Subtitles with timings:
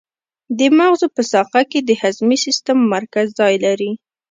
[0.57, 3.91] د مغزو په ساقه کې د هضمي سیستم مرکز ځای لري.